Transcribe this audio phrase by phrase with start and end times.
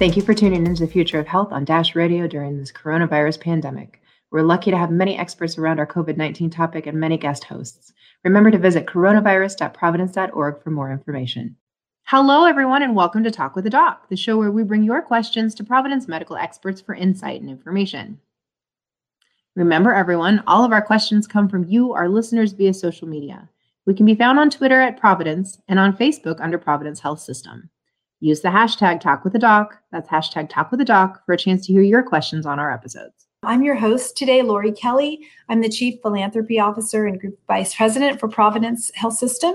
[0.00, 3.38] Thank you for tuning into the future of health on Dash Radio during this coronavirus
[3.38, 4.00] pandemic.
[4.30, 7.92] We're lucky to have many experts around our COVID 19 topic and many guest hosts.
[8.24, 11.54] Remember to visit coronavirus.providence.org for more information.
[12.04, 15.02] Hello, everyone, and welcome to Talk with a Doc, the show where we bring your
[15.02, 18.20] questions to Providence medical experts for insight and information.
[19.54, 23.50] Remember, everyone, all of our questions come from you, our listeners, via social media.
[23.84, 27.68] We can be found on Twitter at Providence and on Facebook under Providence Health System.
[28.22, 31.38] Use the hashtag Talk with a Doc, that's hashtag Talk with a Doc, for a
[31.38, 33.26] chance to hear your questions on our episodes.
[33.44, 35.26] I'm your host today, Lori Kelly.
[35.48, 39.54] I'm the Chief Philanthropy Officer and Group Vice President for Providence Health System.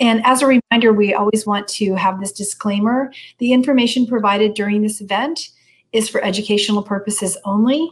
[0.00, 4.82] And as a reminder, we always want to have this disclaimer the information provided during
[4.82, 5.50] this event
[5.92, 7.88] is for educational purposes only.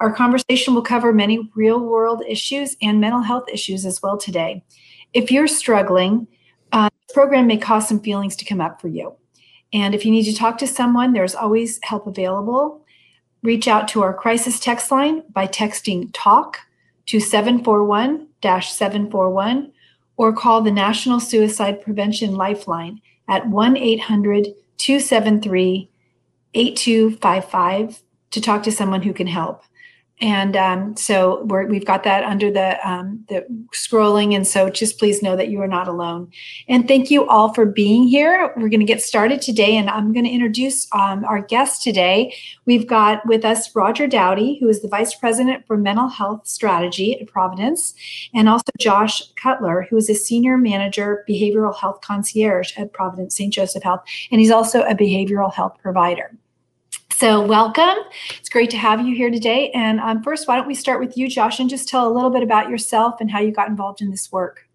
[0.00, 4.62] Our conversation will cover many real world issues and mental health issues as well today.
[5.14, 6.26] If you're struggling,
[6.72, 9.16] uh, this program may cause some feelings to come up for you.
[9.72, 12.84] And if you need to talk to someone, there's always help available.
[13.42, 16.58] Reach out to our crisis text line by texting TALK
[17.06, 19.72] to 741 741
[20.16, 25.90] or call the National Suicide Prevention Lifeline at 1 800 273
[26.54, 29.62] 8255 to talk to someone who can help
[30.20, 34.34] and um, so we have got that under the um, the scrolling.
[34.34, 36.30] And so just please know that you are not alone.
[36.68, 38.52] And thank you all for being here.
[38.56, 42.34] We're going to get started today and i'm going to introduce um, our guest today.
[42.66, 47.18] We've got with us roger dowdy who is the vice president for mental health strategy
[47.20, 47.94] at providence
[48.34, 53.52] and also josh cutler who is a senior manager behavioral health concierge at providence st
[53.52, 56.32] joseph health and he's also a behavioral health provider
[57.18, 58.04] so, welcome.
[58.38, 59.72] It's great to have you here today.
[59.72, 62.30] And um, first, why don't we start with you, Josh, and just tell a little
[62.30, 64.68] bit about yourself and how you got involved in this work.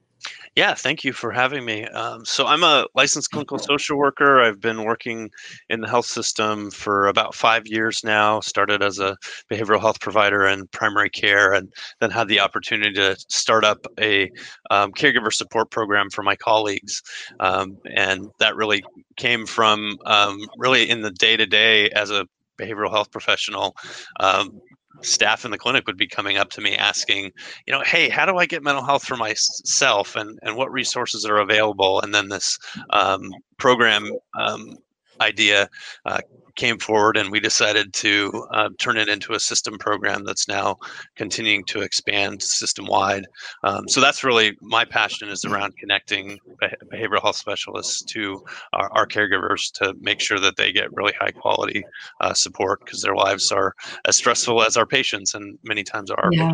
[0.56, 1.85] Yeah, thank you for having me.
[1.88, 4.41] Um, so, I'm a licensed clinical social worker.
[4.41, 5.31] I've been working
[5.69, 8.41] in the health system for about five years now.
[8.41, 9.17] Started as a
[9.50, 14.29] behavioral health provider in primary care, and then had the opportunity to start up a
[14.69, 17.01] um, caregiver support program for my colleagues.
[17.40, 18.84] Um, and that really
[19.17, 22.28] came from um, really in the day to day as a
[22.58, 23.75] behavioral health professional,
[24.19, 24.62] um,
[25.02, 27.31] staff in the clinic would be coming up to me asking,
[27.66, 31.25] you know, hey, how do I get mental health for myself, and and what resources
[31.25, 32.00] are available?
[32.02, 32.58] And then this
[32.91, 34.78] um, program um,
[35.22, 35.69] idea
[36.06, 36.19] uh,
[36.56, 40.78] came forward and we decided to uh, turn it into a system program that's now
[41.16, 43.25] continuing to expand system wide.
[43.63, 46.40] Um, so that's really my passion is around connecting
[46.91, 51.31] behavioral health specialists to our, our, caregivers to make sure that they get really high
[51.31, 51.84] quality
[52.22, 53.75] uh, support because their lives are
[54.06, 56.29] as stressful as our patients and many times are.
[56.31, 56.53] Yeah.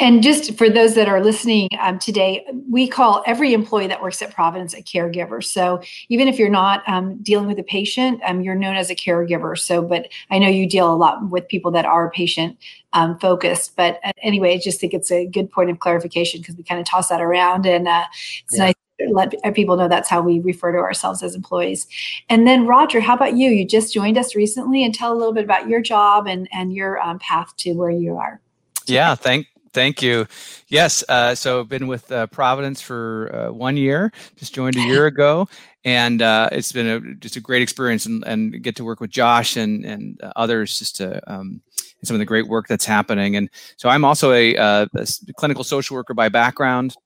[0.00, 4.22] And just for those that are listening um, today, we call every employee that works
[4.22, 5.42] at Providence a caregiver.
[5.44, 8.94] So even if you're not um, dealing with a patient, um, you're known as a
[8.94, 9.58] caregiver.
[9.58, 12.56] So, but I know you deal a lot with people that are patient
[12.92, 13.76] um, focused.
[13.76, 16.80] But uh, anyway, I just think it's a good point of clarification because we kind
[16.80, 18.04] of toss that around, and uh,
[18.44, 18.66] it's yeah.
[18.66, 18.74] nice
[19.10, 21.86] let people know that's how we refer to ourselves as employees.
[22.28, 23.50] And then, Roger, how about you?
[23.50, 26.72] You just joined us recently, and tell a little bit about your job and and
[26.72, 28.40] your um, path to where you are.
[28.86, 30.26] Yeah, thank Thank you.
[30.68, 34.12] Yes, uh, so been with uh, Providence for uh, one year.
[34.36, 35.48] Just joined a year ago,
[35.84, 39.10] and uh, it's been a, just a great experience, and, and get to work with
[39.10, 41.60] Josh and and uh, others just to um,
[42.04, 43.36] some of the great work that's happening.
[43.36, 46.96] And so I'm also a, uh, a clinical social worker by background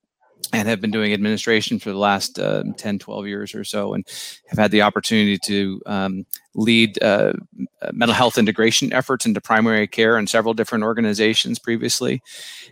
[0.52, 4.06] and have been doing administration for the last uh, 10 12 years or so and
[4.48, 7.32] have had the opportunity to um, lead uh,
[7.92, 12.22] mental health integration efforts into primary care in several different organizations previously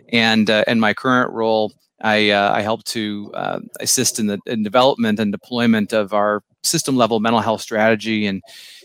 [0.09, 1.73] and uh, in my current role
[2.03, 6.41] I, uh, I help to uh, assist in the in development and deployment of our
[6.63, 8.41] system level mental health strategy and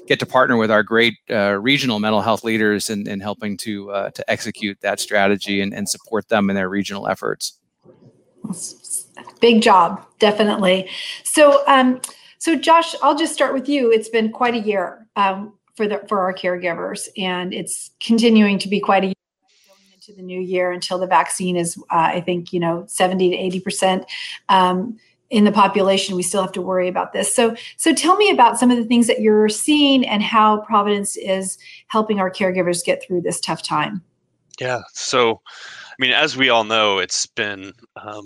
[0.06, 3.86] get to partner with our great uh, regional mental health leaders in, in helping to
[4.14, 7.58] to execute that strategy and, and support them in their regional efforts
[9.40, 10.88] big job, definitely.
[11.24, 12.00] So, um,
[12.38, 13.92] so Josh, I'll just start with you.
[13.92, 18.68] It's been quite a year um, for the for our caregivers, and it's continuing to
[18.68, 19.12] be quite a
[20.08, 23.36] into the new year until the vaccine is, uh, I think, you know, seventy to
[23.36, 24.04] eighty percent.
[24.48, 27.34] Um, in the population we still have to worry about this.
[27.34, 31.16] So so tell me about some of the things that you're seeing and how providence
[31.16, 31.58] is
[31.88, 34.02] helping our caregivers get through this tough time.
[34.60, 34.82] Yeah.
[34.92, 38.22] So i mean as we all know it's been um,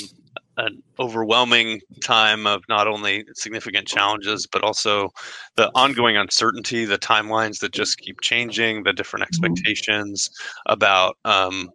[0.67, 5.09] an overwhelming time of not only significant challenges but also
[5.57, 9.45] the ongoing uncertainty the timelines that just keep changing the different mm-hmm.
[9.45, 10.31] expectations
[10.67, 11.71] about um,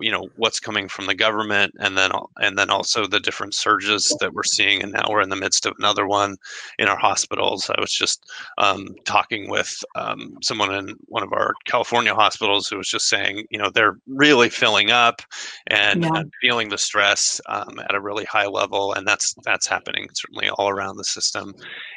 [0.00, 4.14] you know what's coming from the government and then and then also the different surges
[4.20, 6.36] that we're seeing and now we're in the midst of another one
[6.78, 8.24] in our hospitals i was just
[8.58, 13.44] um, talking with um, someone in one of our california hospitals who was just saying
[13.50, 15.22] you know they're really filling up
[15.66, 16.10] and, yeah.
[16.14, 20.48] and feeling the stress um, at a really high level and that's that's happening certainly
[20.50, 21.54] all around the system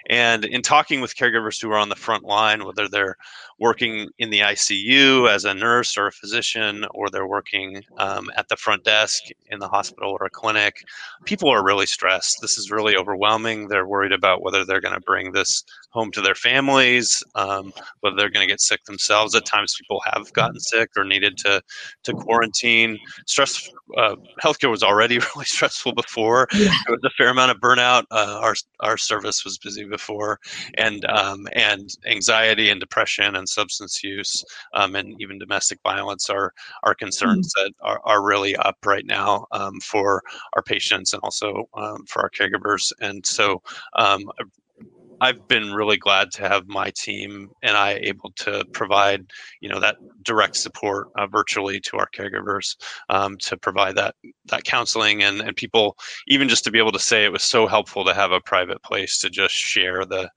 [0.09, 3.15] and in talking with caregivers who are on the front line whether they're
[3.63, 8.47] working in the ICU as a nurse or a physician, or they're working um, at
[8.49, 10.83] the front desk in the hospital or a clinic,
[11.25, 12.37] people are really stressed.
[12.41, 13.67] This is really overwhelming.
[13.67, 18.15] They're worried about whether they're going to bring this home to their families, um, whether
[18.15, 19.35] they're going to get sick themselves.
[19.35, 21.61] At times, people have gotten sick or needed to
[22.03, 22.99] to quarantine.
[23.27, 23.69] Stress.
[23.97, 26.47] Uh, healthcare was already really stressful before.
[26.53, 26.71] Yeah.
[26.87, 28.03] There was a fair amount of burnout.
[28.11, 30.39] Uh, our our service was busy before,
[30.77, 34.43] and um, and anxiety and depression and substance use
[34.73, 36.53] um, and even domestic violence are
[36.83, 37.65] are concerns mm-hmm.
[37.65, 40.23] that are, are really up right now um, for
[40.53, 42.91] our patients and also um, for our caregivers.
[42.99, 43.61] And so
[43.95, 44.29] um,
[45.21, 49.31] I've been really glad to have my team and I able to provide,
[49.61, 52.75] you know, that direct support uh, virtually to our caregivers
[53.09, 54.15] um, to provide that
[54.45, 57.67] that counseling and and people even just to be able to say it was so
[57.67, 60.29] helpful to have a private place to just share the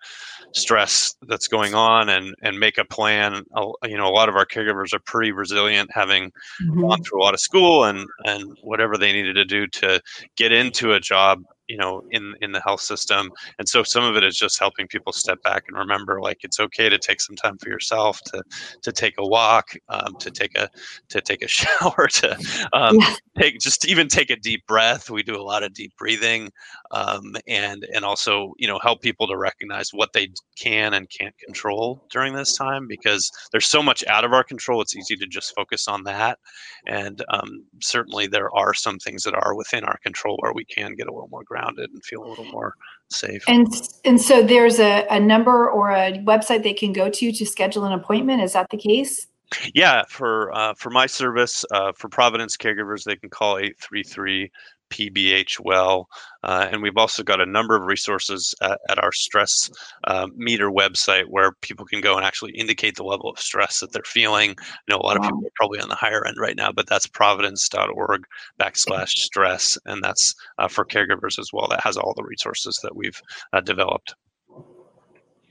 [0.52, 3.44] stress that's going on and and make a plan.
[3.84, 6.31] You know, a lot of our caregivers are pretty resilient, having
[6.62, 6.81] mm-hmm.
[6.81, 10.00] gone through a lot of school and and whatever they needed to do to
[10.37, 14.17] get into a job you know in in the health system and so some of
[14.17, 17.37] it is just helping people step back and remember like it's okay to take some
[17.37, 18.43] time for yourself to
[18.83, 20.69] to take a walk um, to take a
[21.09, 22.33] to take a shower to
[22.73, 23.15] um, yeah.
[23.39, 26.51] take just even take a deep breath we do a lot of deep breathing
[26.91, 31.37] um, and and also you know help people to recognize what they can and can't
[31.39, 35.27] control during this time because there's so much out of our control it's easy to
[35.27, 36.39] just focus on that
[36.87, 40.95] and um, certainly there are some things that are within our control where we can
[40.95, 42.75] get a little more grounded and feel a little more
[43.11, 43.43] safe.
[43.49, 43.67] And
[44.05, 47.85] and so there's a, a number or a website they can go to to schedule
[47.85, 48.43] an appointment.
[48.43, 49.26] Is that the case?
[49.75, 54.50] Yeah, for uh, for my service, uh, for Providence caregivers, they can call 833
[54.91, 56.09] PBH well.
[56.43, 59.71] Uh, and we've also got a number of resources at, at our stress
[60.05, 63.93] uh, meter website where people can go and actually indicate the level of stress that
[63.93, 64.55] they're feeling.
[64.61, 65.25] I know a lot wow.
[65.27, 68.25] of people are probably on the higher end right now, but that's providence.org
[68.61, 69.79] backslash stress.
[69.87, 71.69] And that's uh, for caregivers as well.
[71.69, 73.21] That has all the resources that we've
[73.53, 74.15] uh, developed.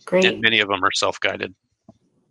[0.05, 0.25] Great.
[0.25, 1.55] And many of them are self guided.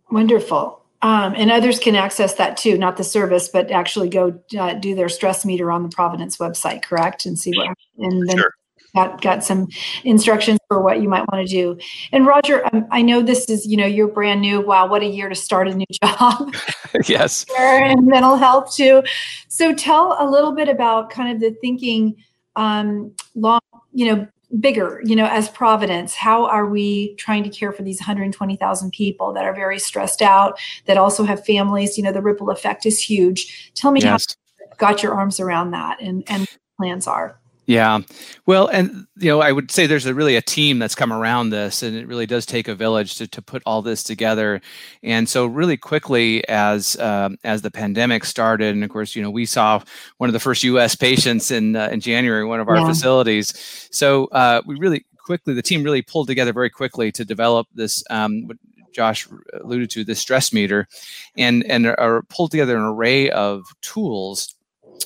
[0.09, 0.84] Wonderful.
[1.05, 4.95] Um, and others can access that too, not the service, but actually go uh, do
[4.95, 7.27] their stress meter on the Providence website, correct?
[7.27, 8.51] And see what, and then sure.
[8.95, 9.67] got, got some
[10.03, 11.77] instructions for what you might want to do.
[12.11, 14.61] And Roger, um, I know this is, you know, you're brand new.
[14.61, 16.55] Wow, what a year to start a new job.
[17.05, 17.45] yes.
[17.55, 19.03] and mental health too.
[19.47, 22.15] So tell a little bit about kind of the thinking
[22.55, 23.61] um, long,
[23.93, 24.27] you know,
[24.59, 26.15] bigger you know as providence?
[26.15, 30.59] How are we trying to care for these 120000 people that are very stressed out
[30.85, 31.97] that also have families?
[31.97, 33.71] You know the ripple effect is huge.
[33.75, 34.25] Tell me yes.
[34.59, 36.47] how you got your arms around that and and
[36.77, 37.99] plans are yeah.
[38.45, 41.49] Well, and you know, I would say there's a really a team that's come around
[41.49, 44.61] this and it really does take a village to, to put all this together.
[45.01, 49.31] And so really quickly as um, as the pandemic started and of course, you know,
[49.31, 49.81] we saw
[50.17, 52.87] one of the first US patients in uh, in January one of our yeah.
[52.87, 53.87] facilities.
[53.91, 58.03] So, uh, we really quickly the team really pulled together very quickly to develop this
[58.11, 58.47] um,
[58.93, 59.27] Josh
[59.61, 60.87] alluded to, this stress meter
[61.35, 64.55] and and are pulled together an array of tools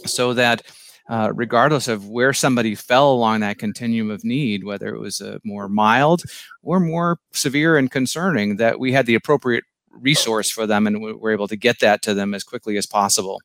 [0.05, 0.61] so that
[1.09, 5.41] uh, regardless of where somebody fell along that continuum of need, whether it was a
[5.43, 6.21] more mild
[6.61, 11.31] or more severe and concerning, that we had the appropriate resource for them and we're
[11.31, 13.41] able to get that to them as quickly as possible.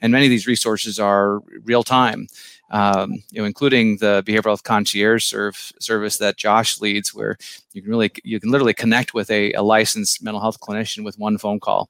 [0.00, 2.28] And many of these resources are real time,
[2.70, 7.36] um, you know, including the behavioral health concierge service that Josh leads, where
[7.72, 11.18] you can really you can literally connect with a, a licensed mental health clinician with
[11.18, 11.88] one phone call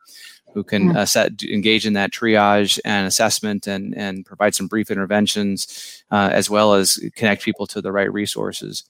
[0.55, 4.91] who can uh, set, engage in that triage and assessment and, and provide some brief
[4.91, 8.85] interventions, uh, as well as connect people to the right resources.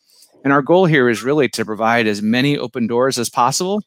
[0.44, 3.82] And our goal here is really to provide as many open doors as possible.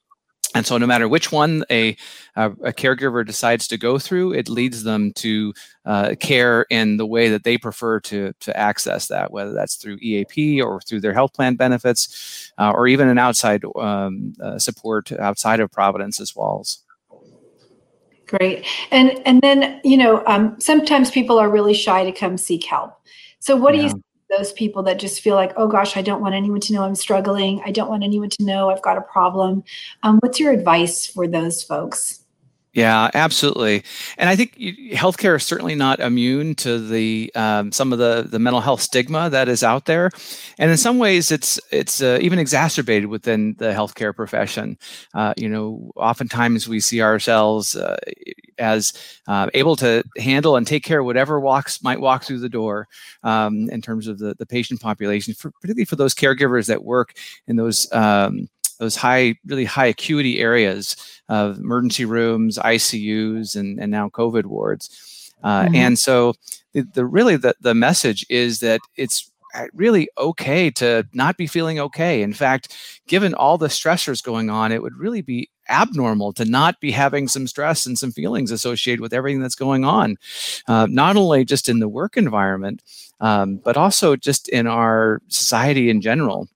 [0.53, 1.95] And so, no matter which one a,
[2.35, 5.53] a, a caregiver decides to go through, it leads them to
[5.85, 9.97] uh, care in the way that they prefer to, to access that, whether that's through
[10.01, 15.13] EAP or through their health plan benefits, uh, or even an outside um, uh, support
[15.13, 16.83] outside of Providence's walls.
[18.31, 18.65] Great.
[18.91, 22.93] And and then, you know, um, sometimes people are really shy to come seek help.
[23.39, 23.81] So what yeah.
[23.81, 24.03] do you
[24.37, 26.95] those people that just feel like, oh gosh, I don't want anyone to know I'm
[26.95, 27.61] struggling.
[27.65, 29.65] I don't want anyone to know I've got a problem.
[30.03, 32.20] Um, what's your advice for those folks?
[32.73, 33.83] Yeah, absolutely.
[34.17, 34.55] And I think
[34.93, 39.29] healthcare is certainly not immune to the um, some of the the mental health stigma
[39.29, 40.09] that is out there,
[40.57, 44.77] and in some ways, it's it's uh, even exacerbated within the healthcare profession.
[45.13, 47.97] Uh, you know, oftentimes we see ourselves uh,
[48.57, 48.93] as
[49.27, 52.87] uh, able to handle and take care of whatever walks might walk through the door
[53.23, 57.13] um, in terms of the the patient population, for, particularly for those caregivers that work
[57.47, 57.91] in those.
[57.91, 58.47] Um,
[58.81, 60.95] those high, really high acuity areas
[61.29, 65.31] of emergency rooms, ICUs, and, and now COVID wards.
[65.43, 65.75] Uh, mm-hmm.
[65.75, 66.33] And so,
[66.73, 69.31] the, the really the, the message is that it's
[69.73, 72.23] really okay to not be feeling okay.
[72.23, 72.75] In fact,
[73.07, 77.27] given all the stressors going on, it would really be abnormal to not be having
[77.27, 80.17] some stress and some feelings associated with everything that's going on,
[80.67, 82.81] uh, not only just in the work environment,
[83.19, 86.47] um, but also just in our society in general.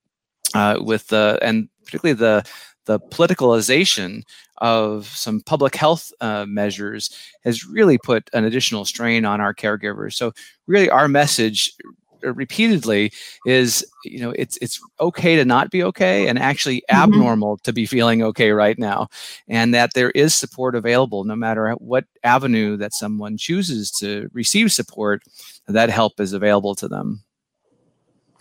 [0.53, 2.43] Uh, with the and particularly the
[2.85, 4.23] the politicalization
[4.59, 7.09] of some public health uh, measures
[7.43, 10.13] has really put an additional strain on our caregivers.
[10.13, 10.33] So
[10.67, 11.73] really, our message
[12.21, 13.11] repeatedly
[13.45, 17.03] is you know it's it's okay to not be okay and actually mm-hmm.
[17.03, 19.07] abnormal to be feeling okay right now
[19.47, 24.71] and that there is support available no matter what avenue that someone chooses to receive
[24.71, 25.21] support
[25.67, 27.23] that help is available to them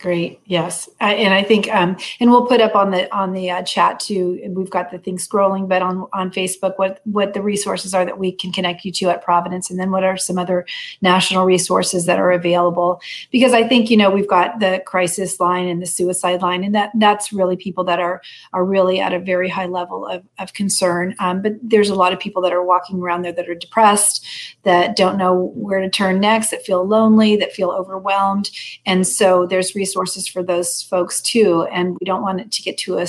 [0.05, 0.39] Great.
[0.45, 3.63] Yes, I, and I think, um, and we'll put up on the on the uh,
[3.63, 4.39] chat too.
[4.49, 8.19] We've got the thing scrolling, but on on Facebook, what what the resources are that
[8.19, 10.67] we can connect you to at Providence, and then what are some other
[11.01, 13.01] national resources that are available?
[13.31, 16.75] Because I think you know we've got the crisis line and the suicide line, and
[16.75, 18.21] that that's really people that are
[18.53, 21.15] are really at a very high level of of concern.
[21.17, 24.23] Um, but there's a lot of people that are walking around there that are depressed,
[24.61, 28.51] that don't know where to turn next, that feel lonely, that feel overwhelmed,
[28.85, 31.63] and so there's resources for those folks too.
[31.71, 33.07] And we don't want it to get to a,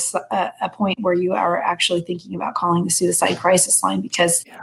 [0.61, 4.63] a point where you are actually thinking about calling the suicide crisis line because yeah.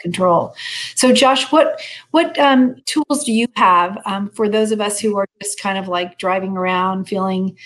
[0.00, 0.54] control.
[0.94, 5.16] So, Josh, what what um, tools do you have um, for those of us who
[5.16, 7.56] are just kind of like driving around, feeling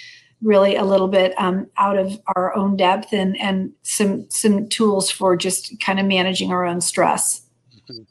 [0.42, 5.10] really a little bit um, out of our own depth, and and some some tools
[5.10, 7.42] for just kind of managing our own stress?
[7.90, 8.02] Mm-hmm.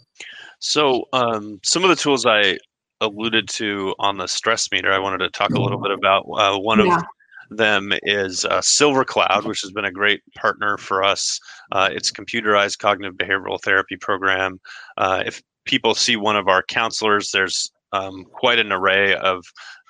[0.59, 2.57] So, um, some of the tools I
[3.03, 6.25] alluded to on the stress meter, I wanted to talk a little bit about.
[6.33, 6.97] Uh, one yeah.
[6.97, 7.03] of
[7.57, 11.39] them is uh, SilverCloud, which has been a great partner for us.
[11.71, 14.59] Uh, it's computerized cognitive behavioral therapy program.
[14.97, 19.43] Uh, if people see one of our counselors, there's um, quite an array of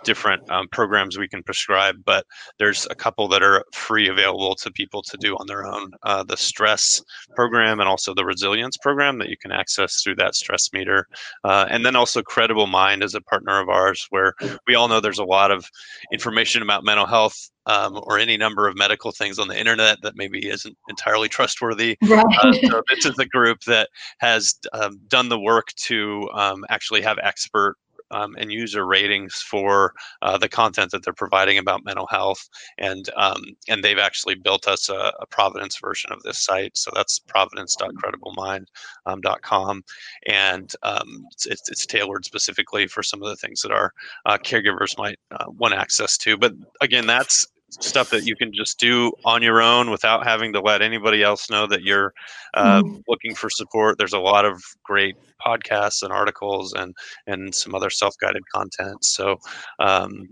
[0.04, 2.26] different um, programs we can prescribe, but
[2.60, 5.92] there's a couple that are free available to people to do on their own.
[6.04, 7.02] Uh, the stress
[7.36, 11.08] program and also the resilience program that you can access through that stress meter.
[11.44, 14.34] Uh, and then also Credible Mind is a partner of ours where
[14.68, 15.70] we all know there's a lot of
[16.12, 20.16] information about mental health um, or any number of medical things on the internet that
[20.16, 21.98] maybe isn't entirely trustworthy.
[22.02, 22.26] Right.
[22.42, 27.02] Uh, so this is a group that has um, done the work to um, actually
[27.02, 27.78] have expert
[28.14, 33.10] um, and user ratings for uh, the content that they're providing about mental health, and
[33.16, 36.78] um, and they've actually built us a, a, Providence version of this site.
[36.78, 39.82] So that's providence.crediblemindcom,
[40.28, 43.92] and um, it's, it's, tailored specifically for some of the things that our
[44.26, 46.38] uh, caregivers might uh, want access to.
[46.38, 47.48] But again, that's
[47.80, 51.50] stuff that you can just do on your own without having to let anybody else
[51.50, 52.14] know that you're
[52.54, 53.00] uh, mm-hmm.
[53.08, 53.98] looking for support.
[53.98, 56.96] There's a lot of great podcasts and articles and
[57.28, 59.04] and some other self-guided content.
[59.04, 59.38] So,
[59.80, 60.30] um,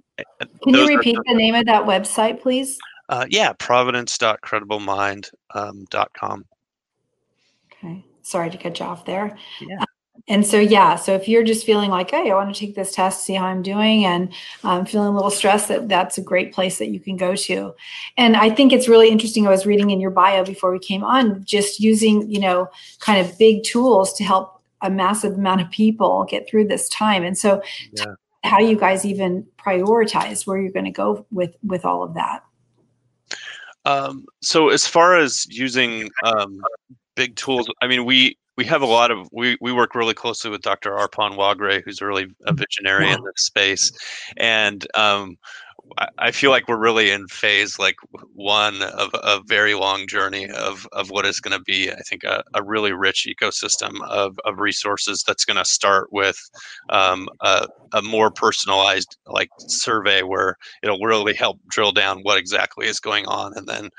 [0.63, 2.79] can you repeat are, the name of that website, please?
[3.09, 6.31] Uh, yeah, providence.crediblemindcom.com.
[6.31, 6.45] Um,
[7.73, 9.37] okay, sorry to cut you off there.
[9.61, 9.83] Yeah
[10.27, 12.93] and so yeah so if you're just feeling like hey i want to take this
[12.93, 14.31] test see how i'm doing and
[14.63, 17.73] i'm feeling a little stressed that that's a great place that you can go to.
[18.17, 21.03] And i think it's really interesting i was reading in your bio before we came
[21.03, 25.69] on just using you know kind of big tools to help a massive amount of
[25.69, 27.23] people get through this time.
[27.23, 27.61] And so
[27.93, 28.05] yeah.
[28.43, 32.43] how you guys even prioritize where you're going to go with with all of that.
[33.85, 36.61] Um, so as far as using um,
[37.15, 40.51] big tools i mean we we have a lot of we, we work really closely
[40.51, 40.91] with Dr.
[40.91, 43.91] Arpan Waghray, who's really a visionary in this space,
[44.37, 45.39] and um,
[46.17, 47.95] I feel like we're really in phase like
[48.33, 52.23] one of a very long journey of, of what is going to be, I think,
[52.23, 56.37] a, a really rich ecosystem of, of resources that's going to start with
[56.89, 62.87] um, a, a more personalized like survey where it'll really help drill down what exactly
[62.87, 63.89] is going on and then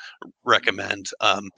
[0.45, 1.51] recommend um,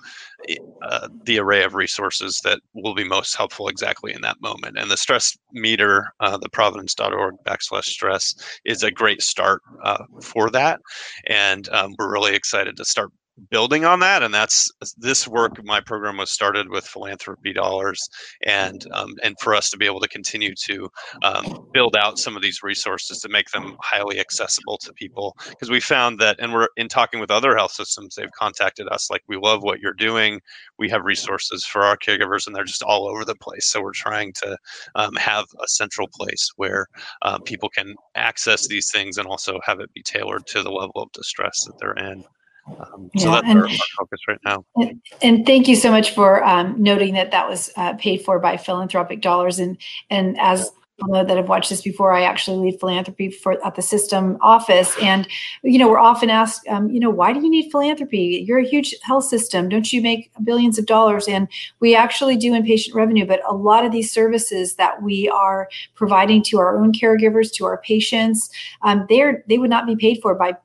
[0.83, 4.77] uh, the array of resources that will be most helpful exactly in that moment.
[4.79, 10.51] And the stress meter, uh, the providence.org backslash stress, is a great start uh, for
[10.51, 10.81] that.
[11.27, 13.11] And um, we're really excited to start
[13.51, 18.09] building on that and that's this work my program was started with philanthropy dollars
[18.45, 20.89] and um, and for us to be able to continue to
[21.23, 25.37] um, build out some of these resources to make them highly accessible to people.
[25.49, 29.11] Because we found that and we're in talking with other health systems they've contacted us
[29.11, 30.41] like we love what you're doing.
[30.79, 33.67] We have resources for our caregivers and they're just all over the place.
[33.67, 34.57] So we're trying to
[34.95, 36.87] um, have a central place where
[37.23, 41.03] uh, people can access these things and also have it be tailored to the level
[41.03, 42.25] of distress that they're in
[42.67, 44.65] um, so that's and, our, focus right now.
[44.77, 48.39] And, and, thank you so much for um, noting that that was uh, paid for
[48.39, 49.59] by philanthropic dollars.
[49.59, 49.77] And
[50.11, 50.71] and as
[51.09, 54.95] know that have watched this before, I actually lead philanthropy for at the system office,
[55.01, 55.27] and
[55.63, 58.45] you know we're often asked, um, you know, why do you need philanthropy?
[58.47, 61.27] You're a huge health system, don't you make billions of dollars?
[61.29, 61.49] And
[61.81, 66.43] we actually do inpatient revenue, but a lot of these services that we are providing
[66.45, 68.51] to our own caregivers, to our patients,
[68.83, 70.57] um, they're they would not be paid for by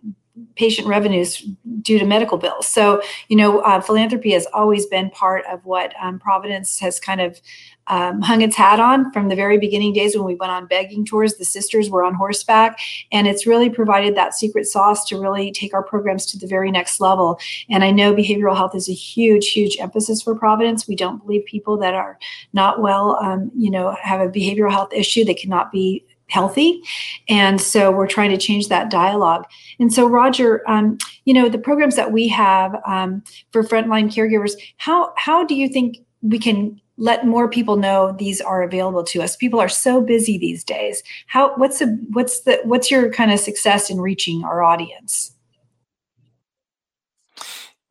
[0.56, 1.46] patient revenues
[1.82, 2.68] due to medical bills.
[2.68, 7.22] So, you know, uh, philanthropy has always been part of what um, Providence has kind
[7.22, 7.40] of
[7.88, 11.04] um, hung its hat on from the very beginning days when we went on begging
[11.04, 11.36] tours.
[11.36, 12.80] The sisters were on horseback,
[13.12, 16.72] and it's really provided that secret sauce to really take our programs to the very
[16.72, 17.40] next level.
[17.70, 20.88] And I know behavioral health is a huge, huge emphasis for Providence.
[20.88, 22.20] We don't believe people that are
[22.54, 26.82] not well, um, you know, have a behavioral health issue, they cannot be healthy.
[27.28, 29.46] And so we're trying to change that dialogue.
[29.80, 34.54] And so, Roger, um, you know, the programs that we have um, for frontline caregivers,
[34.78, 39.22] how how do you think we can let more people know these are available to
[39.22, 39.36] us?
[39.36, 41.02] People are so busy these days.
[41.28, 45.34] How what's the what's the what's your kind of success in reaching our audience?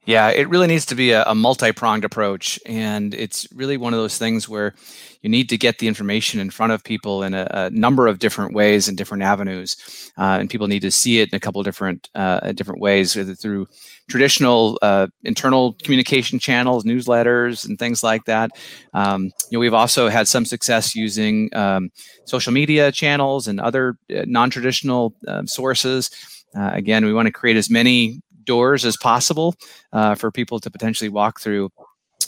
[0.08, 2.58] Yeah, it really needs to be a, a multi pronged approach.
[2.64, 4.74] And it's really one of those things where
[5.22, 8.18] you need to get the information in front of people in a, a number of
[8.18, 9.76] different ways and different avenues.
[10.16, 13.66] Uh, and people need to see it in a couple different uh, different ways, through
[14.08, 18.50] traditional uh, internal communication channels, newsletters, and things like that.
[18.94, 21.90] Um, you know, we've also had some success using um,
[22.24, 26.10] social media channels and other uh, non traditional um, sources.
[26.56, 29.54] Uh, again, we want to create as many doors as possible
[29.92, 31.70] uh, for people to potentially walk through.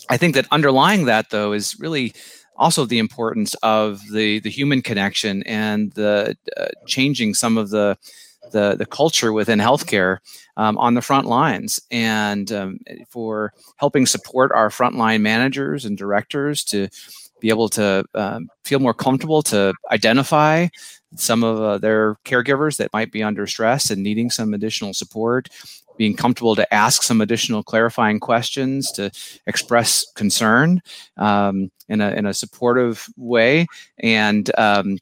[0.09, 2.13] I think that underlying that, though, is really
[2.61, 7.97] also the importance of the the human connection and the uh, changing some of the
[8.53, 10.19] the, the culture within healthcare
[10.57, 11.81] um, on the front lines.
[11.91, 16.89] And um, for helping support our frontline managers and directors to
[17.41, 20.69] be able to um, feel more comfortable to identify
[21.17, 25.49] some of uh, their caregivers that might be under stress and needing some additional support
[26.01, 29.11] being comfortable to ask some additional clarifying questions, to
[29.47, 30.81] express concern
[31.19, 33.67] um, in, a, in a supportive way,
[33.99, 34.97] and um,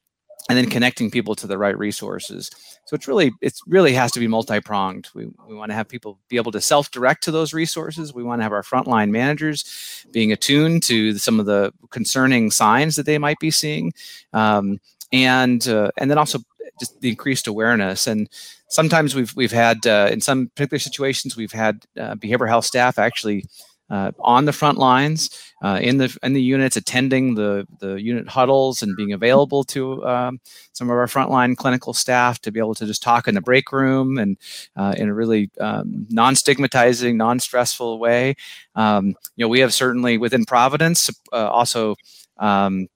[0.48, 2.50] and then connecting people to the right resources.
[2.87, 5.08] So it's really it's really has to be multi-pronged.
[5.14, 8.12] We, we want to have people be able to self-direct to those resources.
[8.12, 12.96] We want to have our frontline managers being attuned to some of the concerning signs
[12.96, 13.92] that they might be seeing,
[14.32, 14.80] um,
[15.12, 16.38] and uh, and then also
[16.78, 18.06] just the increased awareness.
[18.06, 18.28] And
[18.68, 22.98] sometimes we've we've had uh, in some particular situations we've had uh, behavioral health staff
[22.98, 23.44] actually
[23.90, 25.30] uh, on the front lines
[25.62, 30.04] uh, in the in the units, attending the the unit huddles and being available to
[30.06, 30.40] um,
[30.72, 33.72] some of our frontline clinical staff to be able to just talk in the break
[33.72, 34.36] room and
[34.76, 38.34] uh, in a really um, non-stigmatizing, non-stressful way.
[38.74, 41.96] Um, you know, we have certainly within Providence uh, also.
[42.38, 42.88] Um,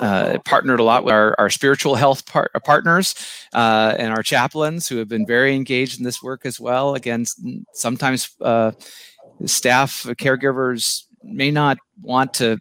[0.00, 3.14] uh, partnered a lot with our, our spiritual health par- partners
[3.52, 6.94] uh, and our chaplains who have been very engaged in this work as well.
[6.94, 7.24] Again,
[7.72, 8.72] sometimes uh,
[9.46, 12.58] staff, caregivers may not want to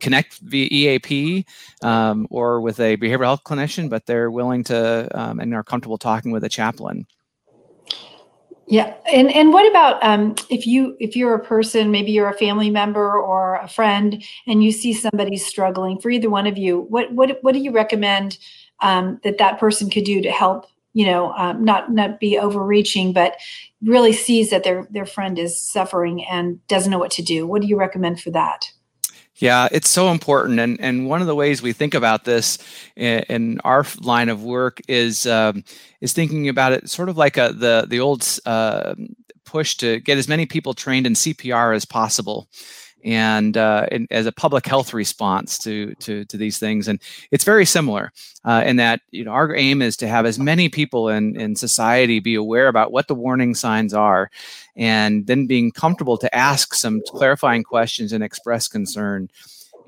[0.00, 1.44] connect via EAP
[1.82, 5.98] um, or with a behavioral health clinician, but they're willing to um, and are comfortable
[5.98, 7.06] talking with a chaplain.
[8.70, 12.36] Yeah, and and what about um, if you if you're a person, maybe you're a
[12.36, 15.98] family member or a friend, and you see somebody struggling.
[15.98, 18.36] For either one of you, what what what do you recommend
[18.80, 20.66] um, that that person could do to help?
[20.92, 23.36] You know, um, not not be overreaching, but
[23.82, 27.46] really sees that their their friend is suffering and doesn't know what to do.
[27.46, 28.70] What do you recommend for that?
[29.38, 32.58] Yeah, it's so important, and and one of the ways we think about this
[32.96, 35.62] in, in our line of work is um,
[36.00, 38.94] is thinking about it sort of like a the the old uh,
[39.44, 42.48] push to get as many people trained in CPR as possible
[43.04, 46.88] and, uh, as a public health response to, to, to these things.
[46.88, 48.12] And it's very similar
[48.44, 51.54] uh, in that you know our aim is to have as many people in, in
[51.54, 54.30] society be aware about what the warning signs are,
[54.78, 59.28] and then being comfortable to ask some clarifying questions and express concern.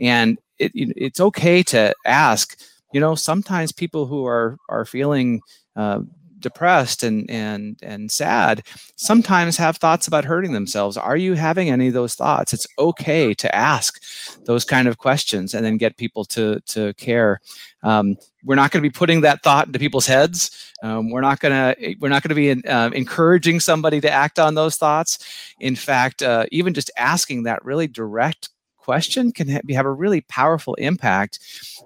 [0.00, 2.58] And it, it's okay to ask.
[2.92, 5.42] You know, sometimes people who are are feeling
[5.76, 6.00] uh,
[6.40, 8.62] depressed and and and sad
[8.96, 10.96] sometimes have thoughts about hurting themselves.
[10.96, 12.52] Are you having any of those thoughts?
[12.52, 14.02] It's okay to ask
[14.44, 17.40] those kind of questions and then get people to to care.
[17.82, 20.72] Um, we're not going to be putting that thought into people's heads.
[20.82, 24.10] Um, we're not going to we're not going to be in, uh, encouraging somebody to
[24.10, 25.18] act on those thoughts.
[25.60, 28.50] In fact uh, even just asking that really direct
[28.80, 31.38] question can ha- have a really powerful impact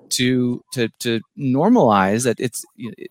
[0.08, 2.64] to to to normalize that it's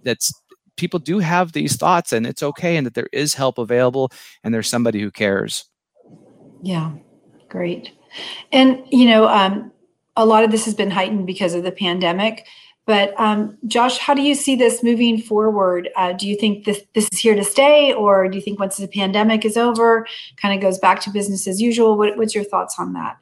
[0.03, 0.33] that's
[0.77, 4.11] people do have these thoughts and it's okay and that there is help available
[4.43, 5.65] and there's somebody who cares
[6.61, 6.91] yeah
[7.49, 7.91] great
[8.51, 9.71] and you know um,
[10.15, 12.47] a lot of this has been heightened because of the pandemic
[12.85, 15.89] but um, Josh, how do you see this moving forward?
[15.95, 18.75] Uh, do you think this this is here to stay, or do you think once
[18.75, 20.05] the pandemic is over,
[20.35, 21.97] kind of goes back to business as usual?
[21.97, 23.17] What, what's your thoughts on that?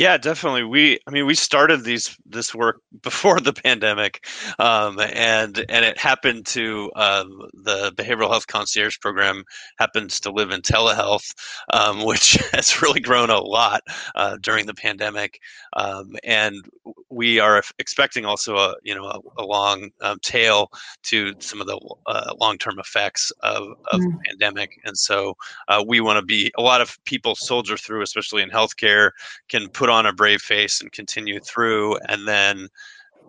[0.00, 0.64] Yeah, definitely.
[0.64, 4.26] We, I mean, we started these this work before the pandemic,
[4.58, 9.44] um, and and it happened to um, the behavioral health concierge program
[9.78, 11.34] happens to live in telehealth,
[11.74, 13.82] um, which has really grown a lot
[14.14, 15.38] uh, during the pandemic,
[15.74, 16.64] um, and
[17.10, 20.70] we are expecting also a you know a, a long um, tail
[21.02, 24.12] to some of the uh, long term effects of, of mm.
[24.12, 25.36] the pandemic, and so
[25.68, 29.10] uh, we want to be a lot of people soldier through, especially in healthcare,
[29.50, 32.68] can put on a brave face and continue through and then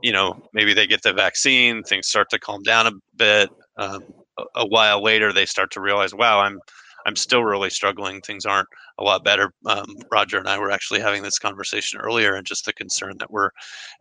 [0.02, 4.04] you know maybe they get the vaccine things start to calm down a bit um,
[4.56, 6.60] a while later they start to realize wow i'm
[7.06, 8.68] i'm still really struggling things aren't
[9.02, 9.52] a lot better.
[9.66, 13.32] Um, Roger and I were actually having this conversation earlier, and just the concern that
[13.32, 13.50] we're,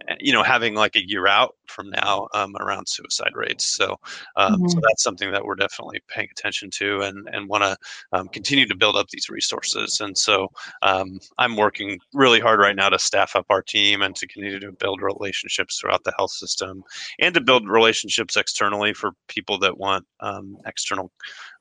[0.09, 3.67] eh, you know, having like a year out from now um, around suicide rates.
[3.67, 3.97] So,
[4.37, 4.69] um, mm-hmm.
[4.69, 7.77] so that's something that we're definitely paying attention to, and and want to
[8.13, 10.01] um, continue to build up these resources.
[10.01, 10.49] And so,
[10.83, 14.61] um, I'm working really hard right now to staff up our team and to continue
[14.61, 16.83] to build relationships throughout the health system,
[17.21, 21.11] and to build relationships externally for people that want um, external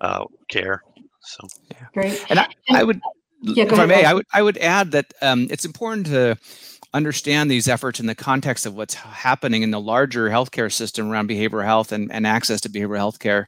[0.02, 0.84] uh, care.
[1.22, 1.88] So, yeah.
[1.94, 2.26] great.
[2.30, 3.02] And I, I would
[3.42, 6.38] yeah, if I may, I would I would add that um, it's important to
[6.94, 11.30] understand these efforts in the context of what's happening in the larger healthcare system around
[11.30, 13.48] behavioral health and, and access to behavioral health care.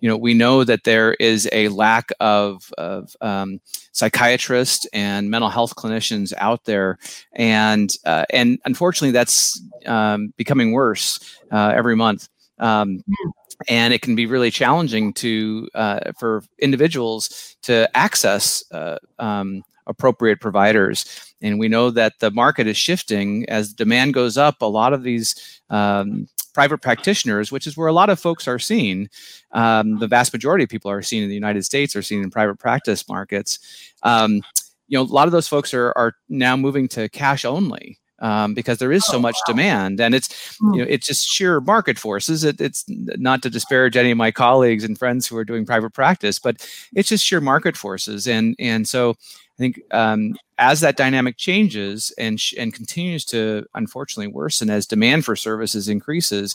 [0.00, 3.60] You know, we know that there is a lack of, of um,
[3.92, 6.98] psychiatrists and mental health clinicians out there,
[7.34, 12.28] and uh, and unfortunately, that's um, becoming worse uh, every month.
[12.62, 13.30] Um, hmm
[13.68, 20.40] and it can be really challenging to uh, for individuals to access uh, um, appropriate
[20.40, 21.34] providers.
[21.40, 24.62] And we know that the market is shifting as demand goes up.
[24.62, 28.58] A lot of these um, private practitioners, which is where a lot of folks are
[28.58, 29.08] seen,
[29.52, 32.30] um, the vast majority of people are seen in the United States are seen in
[32.30, 33.58] private practice markets.
[34.02, 34.42] Um,
[34.88, 38.54] you know, a lot of those folks are are now moving to cash only um,
[38.54, 40.90] because there is so oh, much demand and it's you know hmm.
[40.90, 42.44] it's just sheer market forces.
[42.44, 45.90] It, it's not to disparage any of my colleagues and friends who are doing private
[45.90, 48.26] practice but it's just sheer market forces.
[48.26, 53.66] And and so i think um, as that dynamic changes and sh- and continues to
[53.74, 56.54] unfortunately worsen as demand for services increases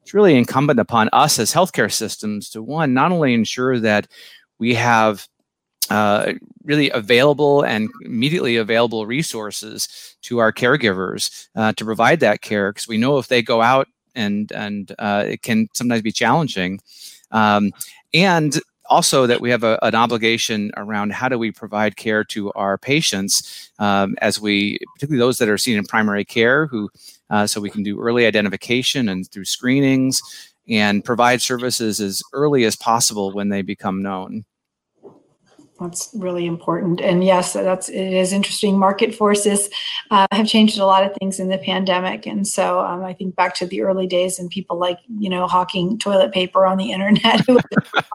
[0.00, 4.08] it's really incumbent upon us as healthcare systems to one not only ensure that
[4.58, 5.28] we have
[5.90, 6.32] uh,
[6.64, 12.88] really available and immediately available resources to our caregivers uh, to provide that care because
[12.88, 16.80] we know if they go out and and uh, it can sometimes be challenging.
[17.30, 17.72] Um,
[18.14, 18.60] and
[18.92, 22.76] also that we have a, an obligation around how do we provide care to our
[22.76, 26.90] patients um, as we particularly those that are seen in primary care who
[27.30, 30.20] uh, so we can do early identification and through screenings
[30.68, 34.44] and provide services as early as possible when they become known
[35.82, 37.00] that's really important.
[37.00, 38.78] And yes, that's it is interesting.
[38.78, 39.68] Market forces
[40.10, 43.36] uh, have changed a lot of things in the pandemic, and so um, I think
[43.36, 46.92] back to the early days and people like you know hawking toilet paper on the
[46.92, 47.44] internet.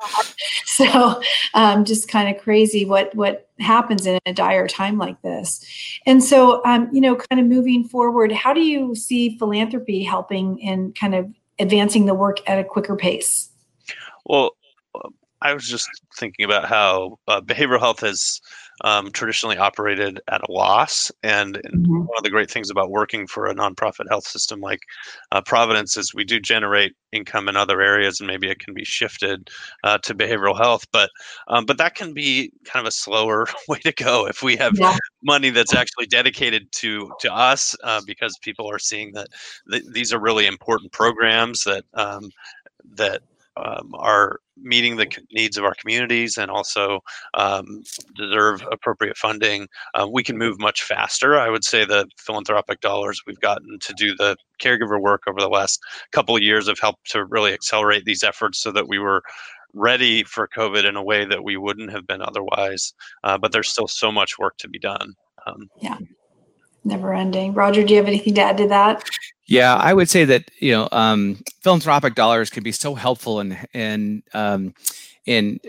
[0.65, 1.21] so
[1.53, 5.65] um, just kind of crazy what what happens in a dire time like this.
[6.05, 10.59] And so um, you know, kind of moving forward, how do you see philanthropy helping
[10.59, 13.49] in kind of advancing the work at a quicker pace?
[14.25, 14.56] Well,
[15.41, 18.41] I was just thinking about how uh, behavioral health has
[18.83, 21.99] um, traditionally operated at a loss, and, mm-hmm.
[21.99, 24.81] one of the great things about working for a nonprofit health system like
[25.31, 28.83] uh, Providence is we do generate income in other areas, and maybe it can be
[28.83, 29.49] shifted
[29.83, 30.85] uh, to behavioral health.
[30.91, 31.09] But
[31.47, 34.77] um, but that can be kind of a slower way to go if we have
[34.77, 34.97] yeah.
[35.23, 39.27] money that's actually dedicated to to us, uh, because people are seeing that
[39.71, 42.29] th- these are really important programs that um,
[42.95, 43.21] that
[43.57, 46.99] um, are meeting the needs of our communities and also
[47.35, 47.83] um,
[48.15, 51.37] deserve appropriate funding, uh, we can move much faster.
[51.37, 55.49] I would say the philanthropic dollars we've gotten to do the caregiver work over the
[55.49, 55.79] last
[56.11, 59.21] couple of years have helped to really accelerate these efforts so that we were
[59.73, 62.93] ready for COVID in a way that we wouldn't have been otherwise.
[63.23, 65.13] Uh, but there's still so much work to be done.
[65.45, 65.97] Um, yeah,
[66.87, 67.53] never ending.
[67.53, 69.07] Roger, do you have anything to add to that?
[69.45, 73.57] Yeah, I would say that you know um, philanthropic dollars can be so helpful in
[73.73, 74.73] in um,
[75.25, 75.59] in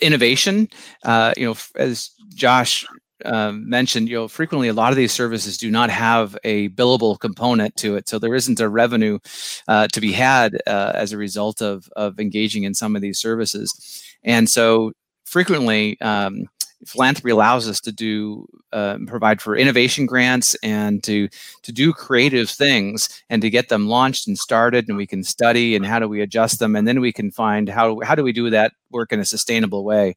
[0.00, 0.68] innovation.
[1.04, 2.86] Uh, you know, as Josh
[3.24, 7.18] um, mentioned, you know, frequently a lot of these services do not have a billable
[7.18, 9.18] component to it, so there isn't a revenue
[9.68, 13.18] uh, to be had uh, as a result of of engaging in some of these
[13.18, 14.92] services, and so
[15.24, 15.98] frequently.
[16.00, 16.48] Um,
[16.86, 21.28] philanthropy allows us to do uh, provide for innovation grants and to
[21.62, 25.76] to do creative things and to get them launched and started and we can study
[25.76, 28.32] and how do we adjust them and then we can find how how do we
[28.32, 30.16] do that work in a sustainable way.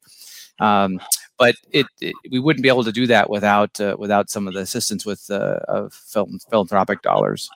[0.60, 1.00] Um,
[1.38, 4.54] but it, it, we wouldn't be able to do that without uh, without some of
[4.54, 7.48] the assistance with uh, of philanthropic dollars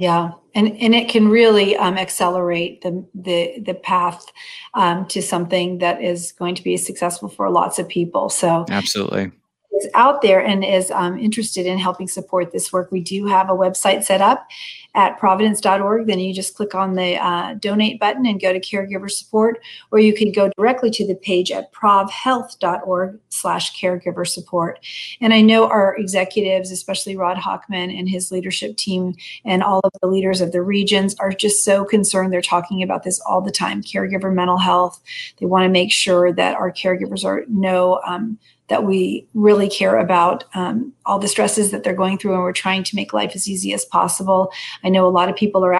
[0.00, 4.24] yeah, and and it can really um, accelerate the the the path
[4.72, 8.30] um, to something that is going to be successful for lots of people.
[8.30, 9.30] So absolutely,
[9.72, 13.50] is out there and is um, interested in helping support this work, we do have
[13.50, 14.46] a website set up
[14.94, 16.06] at providence.org.
[16.06, 19.60] Then you just click on the uh, donate button and go to caregiver support,
[19.92, 24.84] or you can go directly to the page at provhealth.org slash caregiver support.
[25.20, 29.92] And I know our executives, especially Rod Hochman and his leadership team and all of
[30.00, 32.32] the leaders of the regions are just so concerned.
[32.32, 35.00] They're talking about this all the time, caregiver mental health.
[35.38, 38.38] They want to make sure that our caregivers are know um,
[38.70, 42.52] that we really care about um, all the stresses that they're going through and we're
[42.52, 44.50] trying to make life as easy as possible.
[44.82, 45.79] I know a lot of people are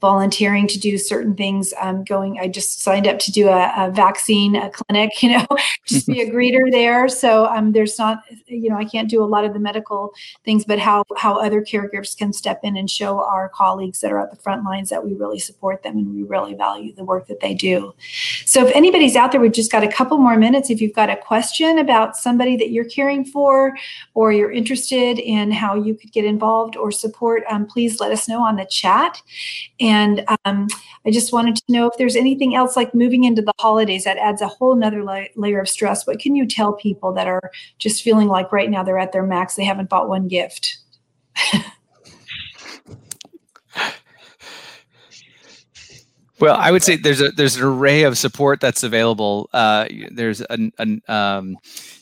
[0.00, 1.72] volunteering to do certain things.
[1.80, 5.46] Um, going, I just signed up to do a, a vaccine a clinic, you know,
[5.86, 7.08] just be a greeter there.
[7.08, 10.12] So um, there's not, you know, I can't do a lot of the medical
[10.44, 14.20] things, but how how other caregivers can step in and show our colleagues that are
[14.20, 17.26] at the front lines that we really support them and we really value the work
[17.28, 17.94] that they do.
[18.44, 20.70] So if anybody's out there, we've just got a couple more minutes.
[20.70, 23.76] If you've got a question about somebody that you're caring for,
[24.14, 28.28] or you're interested in how you could get involved or support, um, please let us
[28.28, 29.13] know on the chat.
[29.80, 30.68] And um,
[31.06, 34.18] I just wanted to know if there's anything else like moving into the holidays that
[34.18, 36.06] adds a whole nother la- layer of stress.
[36.06, 39.26] What can you tell people that are just feeling like right now they're at their
[39.26, 40.78] max, they haven't bought one gift?
[46.40, 49.48] Well, I would say there's a there's an array of support that's available.
[49.52, 51.56] Uh, there's an, an um,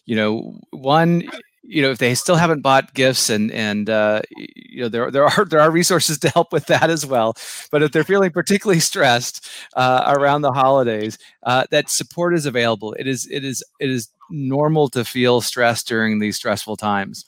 [0.07, 1.23] you know one
[1.63, 5.25] you know if they still haven't bought gifts and and uh, you know there there
[5.25, 7.35] are there are resources to help with that as well.
[7.71, 12.95] But if they're feeling particularly stressed uh, around the holidays uh, that support is available.
[12.95, 17.25] It is it is it is normal to feel stressed during these stressful times.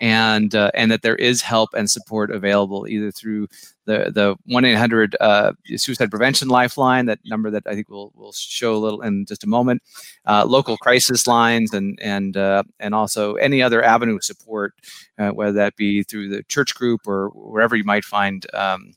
[0.00, 3.48] And uh, and that there is help and support available either through
[3.90, 8.12] the the one eight hundred uh, suicide prevention lifeline that number that I think we'll
[8.14, 9.82] we'll show a little in just a moment,
[10.26, 14.74] uh, local crisis lines and and uh, and also any other avenue of support,
[15.16, 18.92] whether that be through the church group or wherever you might find um,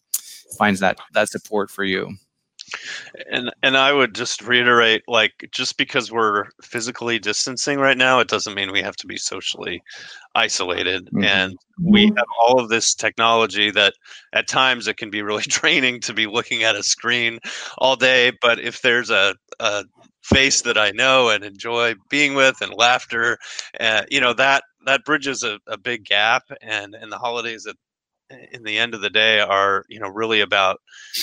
[0.58, 2.16] finds that that support for you.
[3.32, 8.28] And and I would just reiterate, like, just because we're physically distancing right now, it
[8.28, 9.82] doesn't mean we have to be socially
[10.36, 11.06] isolated.
[11.08, 11.24] Mm-hmm.
[11.24, 13.94] And we have all of this technology that
[14.34, 17.40] at times it can be really draining to be looking at a screen
[17.78, 18.32] all day.
[18.42, 19.86] But if there's a, a
[20.24, 23.38] face that I know and enjoy being with and laughter,
[23.80, 26.44] uh, you know, that that bridges a, a big gap.
[26.62, 27.76] And and the holidays at
[28.52, 30.80] in the end of the day are you know really about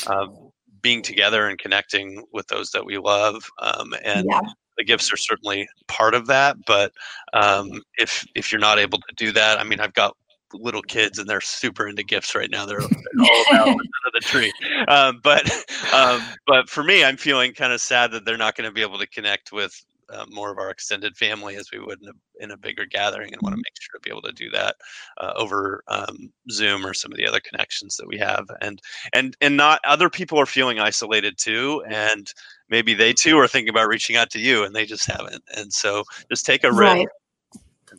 [0.06, 0.50] um,
[0.82, 3.48] being together and connecting with those that we love.
[3.58, 4.40] Um, and yeah.
[4.78, 6.56] the gifts are certainly part of that.
[6.66, 6.92] But
[7.32, 10.16] um, if if you're not able to do that, I mean, I've got
[10.52, 12.66] little kids and they're super into gifts right now.
[12.66, 13.78] They're all about under
[14.12, 14.52] the tree.
[14.88, 15.48] Um, but
[15.94, 18.82] um, but for me, I'm feeling kind of sad that they're not going to be
[18.82, 19.72] able to connect with
[20.12, 23.32] uh, more of our extended family as we would in a, in a bigger gathering
[23.32, 23.62] and want to mm-hmm.
[23.64, 24.76] make sure to be able to do that
[25.18, 28.46] uh, over um, zoom or some of the other connections that we have.
[28.60, 28.80] And
[29.12, 32.32] and and not other people are feeling isolated too and
[32.68, 35.42] maybe they too are thinking about reaching out to you and they just haven't.
[35.56, 37.06] And so just take a right.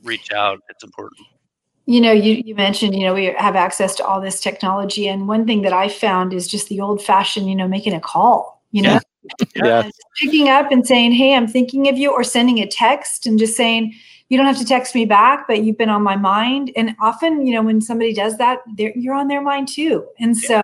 [0.04, 1.22] reach out it's important.
[1.86, 5.28] You know you, you mentioned you know we have access to all this technology and
[5.28, 8.64] one thing that i found is just the old fashioned you know making a call
[8.72, 8.94] you know?
[8.94, 9.00] Yeah
[9.56, 9.80] yeah.
[9.80, 13.38] Uh, picking up and saying, Hey, I'm thinking of you, or sending a text and
[13.38, 13.94] just saying,
[14.30, 16.72] You don't have to text me back, but you've been on my mind.
[16.76, 20.06] And often, you know, when somebody does that, you're on their mind too.
[20.20, 20.62] And so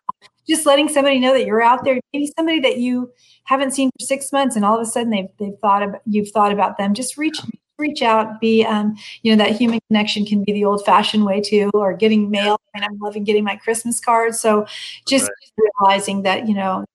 [0.47, 3.11] just letting somebody know that you're out there, maybe somebody that you
[3.43, 6.31] haven't seen for six months, and all of a sudden they've they've thought about you've
[6.31, 6.93] thought about them.
[6.93, 7.39] Just reach
[7.77, 8.39] reach out.
[8.39, 11.93] Be um, you know that human connection can be the old fashioned way too, or
[11.93, 12.59] getting mail.
[12.73, 14.39] And I'm loving getting my Christmas cards.
[14.39, 14.65] So
[15.07, 15.71] just right.
[15.79, 16.85] realizing that you know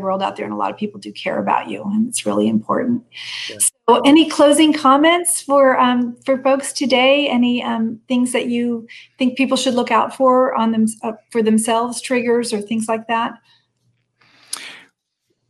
[0.00, 2.48] world out there and a lot of people do care about you and it's really
[2.48, 3.02] important.
[3.48, 3.58] Yeah.
[3.88, 7.28] so any closing comments for um, for folks today?
[7.28, 8.86] Any um, things that you
[9.18, 13.06] think people should look out for on them uh, for themselves triggers or things like
[13.08, 13.34] that?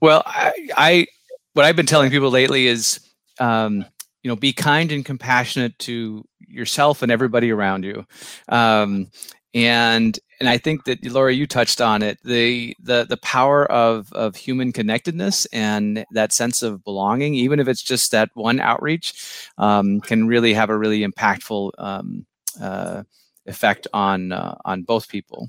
[0.00, 1.07] Well I, I
[1.54, 3.00] what i've been telling people lately is
[3.40, 3.85] um,
[4.22, 8.07] you know be kind and compassionate to yourself and everybody around you.
[8.48, 9.11] Um,
[9.52, 14.12] and and I think that Laura, you touched on it the the the power of
[14.12, 19.48] of human connectedness and that sense of belonging, even if it's just that one outreach,
[19.57, 22.26] um, can really have a really impactful um,
[22.61, 23.04] uh,
[23.46, 25.48] effect on uh, on both people.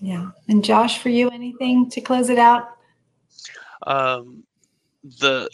[0.00, 2.68] Yeah, and Josh, for you, anything to close it out?
[3.86, 4.42] Um,
[5.20, 5.48] the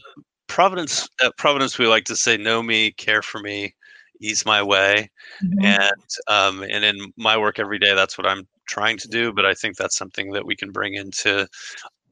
[0.46, 3.74] Providence at Providence, we like to say, "Know me, care for me."
[4.20, 5.10] Ease my way
[5.42, 5.64] mm-hmm.
[5.64, 9.46] and um, and in my work every day that's what i'm trying to do but
[9.46, 11.46] i think that's something that we can bring into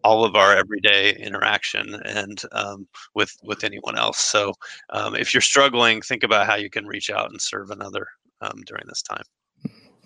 [0.02, 4.52] all of our everyday interaction and um, with with anyone else so
[4.90, 8.06] um, if you're struggling think about how you can reach out and serve another
[8.40, 9.24] um, during this time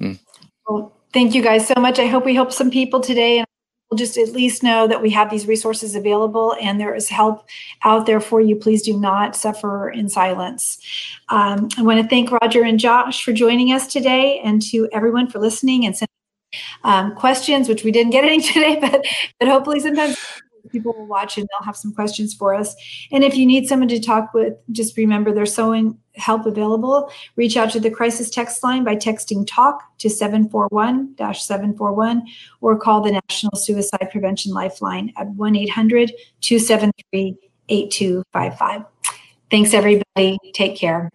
[0.00, 0.12] mm-hmm.
[0.68, 3.47] well thank you guys so much i hope we help some people today and
[3.94, 7.48] just at least know that we have these resources available and there is help
[7.84, 8.54] out there for you.
[8.54, 10.78] Please do not suffer in silence.
[11.30, 15.28] Um, I want to thank Roger and Josh for joining us today and to everyone
[15.30, 16.08] for listening and sending
[16.84, 19.06] um, questions, which we didn't get any today, but,
[19.38, 20.16] but hopefully sometimes
[20.70, 22.74] people will watch and they'll have some questions for us.
[23.10, 27.10] And if you need someone to talk with, just remember there's sewing help available.
[27.36, 32.26] Reach out to the crisis text line by texting TALK to 741 741
[32.60, 37.36] or call the National Suicide Prevention Lifeline at 1 800 273
[37.68, 38.84] 8255.
[39.50, 40.38] Thanks, everybody.
[40.52, 41.10] Take care.